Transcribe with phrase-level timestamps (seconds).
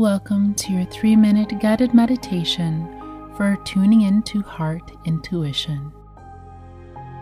[0.00, 2.88] Welcome to your three minute guided meditation
[3.36, 5.92] for tuning into heart intuition.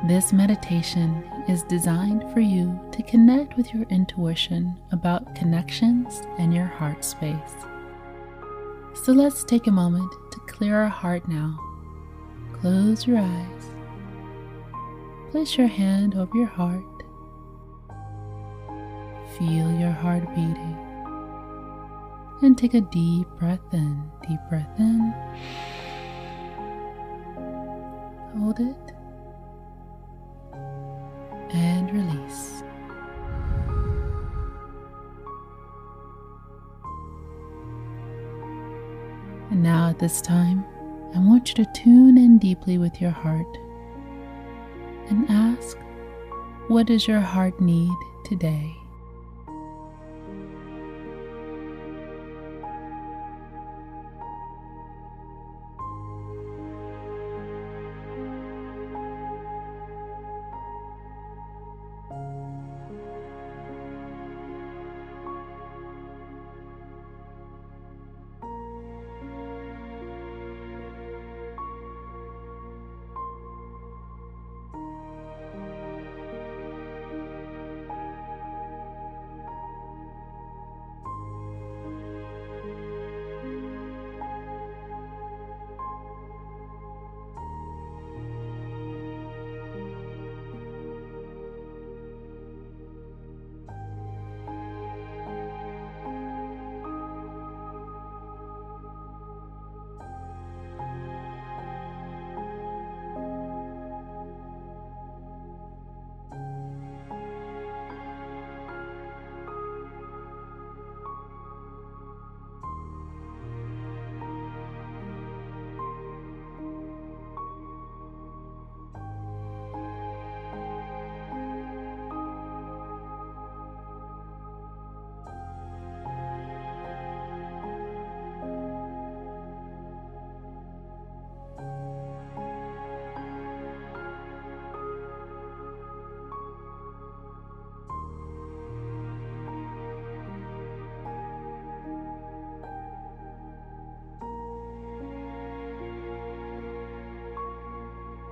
[0.07, 6.67] This meditation is designed for you to connect with your intuition about connections and your
[6.67, 7.56] heart space.
[8.95, 11.58] So let's take a moment to clear our heart now.
[12.52, 13.70] Close your eyes.
[15.32, 16.84] Place your hand over your heart.
[19.36, 20.88] Feel your heart beating
[22.43, 24.11] and take a deep breath in.
[24.29, 25.12] Deep breath in.
[28.39, 28.95] Hold it
[31.54, 32.62] and release.
[39.51, 40.65] And now at this time,
[41.15, 43.47] I want you to tune in deeply with your heart
[45.09, 45.79] and ask,
[46.69, 48.77] what does your heart need today?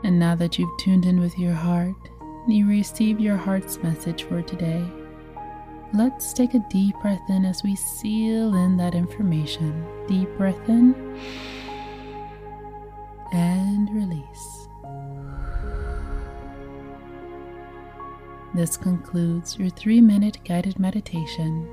[0.07, 4.23] And now that you've tuned in with your heart, and you receive your heart's message
[4.23, 4.87] for today.
[5.93, 9.85] Let's take a deep breath in as we seal in that information.
[10.07, 10.95] Deep breath in
[13.33, 14.69] and release.
[18.55, 21.69] This concludes your three minute guided meditation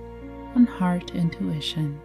[0.56, 2.02] on heart intuition.